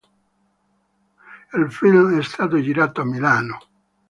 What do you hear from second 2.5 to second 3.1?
girato a